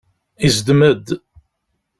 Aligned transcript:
Izdem-d. 0.45 1.07